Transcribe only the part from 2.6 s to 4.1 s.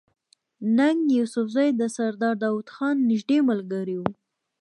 خان نزدې ملګری وو